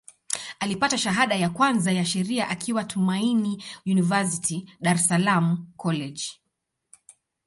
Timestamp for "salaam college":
5.07-6.23